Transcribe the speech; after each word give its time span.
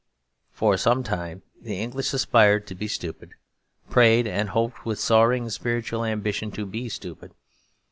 For 0.51 0.77
some 0.77 1.03
time 1.03 1.43
the 1.61 1.79
English 1.79 2.11
aspired 2.11 2.65
to 2.65 2.73
be 2.73 2.87
stupid, 2.87 3.35
prayed 3.91 4.25
and 4.25 4.49
hoped 4.49 4.83
with 4.83 4.99
soaring 4.99 5.47
spiritual 5.51 6.03
ambition 6.03 6.49
to 6.53 6.65
be 6.65 6.89
stupid. 6.89 7.35